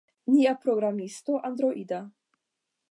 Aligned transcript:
Nia 0.35 0.53
programisto 0.63 1.37
Androida 1.51 2.03